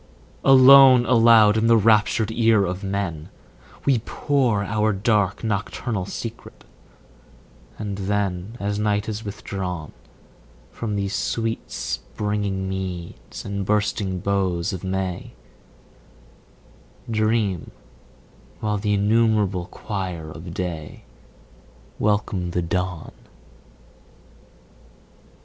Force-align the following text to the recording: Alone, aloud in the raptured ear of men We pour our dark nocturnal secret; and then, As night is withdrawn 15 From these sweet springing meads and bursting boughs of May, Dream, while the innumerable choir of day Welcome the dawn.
Alone, 0.43 1.05
aloud 1.05 1.57
in 1.57 1.67
the 1.67 1.77
raptured 1.77 2.31
ear 2.31 2.65
of 2.65 2.83
men 2.83 3.29
We 3.85 3.99
pour 3.99 4.63
our 4.63 4.93
dark 4.93 5.43
nocturnal 5.43 6.07
secret; 6.07 6.63
and 7.77 7.99
then, 7.99 8.57
As 8.59 8.79
night 8.79 9.07
is 9.07 9.23
withdrawn 9.23 9.91
15 10.71 10.79
From 10.79 10.95
these 10.95 11.13
sweet 11.13 11.69
springing 11.69 12.67
meads 12.67 13.45
and 13.45 13.63
bursting 13.63 14.21
boughs 14.21 14.73
of 14.73 14.83
May, 14.83 15.33
Dream, 17.07 17.69
while 18.59 18.79
the 18.79 18.95
innumerable 18.95 19.67
choir 19.67 20.31
of 20.31 20.51
day 20.55 21.03
Welcome 21.99 22.49
the 22.49 22.63
dawn. 22.63 23.11